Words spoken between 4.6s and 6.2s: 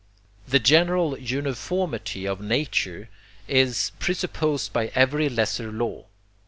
by every lesser law.